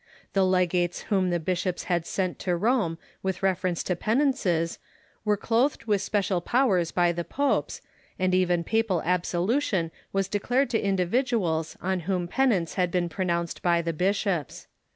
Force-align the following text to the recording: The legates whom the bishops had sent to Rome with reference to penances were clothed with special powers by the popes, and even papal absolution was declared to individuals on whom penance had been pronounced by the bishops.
The 0.33 0.43
legates 0.43 1.01
whom 1.13 1.29
the 1.29 1.39
bishops 1.39 1.83
had 1.83 2.07
sent 2.07 2.39
to 2.39 2.55
Rome 2.55 2.97
with 3.21 3.43
reference 3.43 3.83
to 3.83 3.95
penances 3.95 4.79
were 5.23 5.37
clothed 5.37 5.83
with 5.85 6.01
special 6.01 6.41
powers 6.41 6.91
by 6.91 7.11
the 7.11 7.23
popes, 7.23 7.83
and 8.17 8.33
even 8.33 8.63
papal 8.63 9.03
absolution 9.03 9.91
was 10.11 10.27
declared 10.27 10.71
to 10.71 10.79
individuals 10.83 11.77
on 11.83 11.99
whom 12.09 12.27
penance 12.27 12.73
had 12.73 12.89
been 12.89 13.09
pronounced 13.09 13.61
by 13.61 13.83
the 13.83 13.93
bishops. 13.93 14.65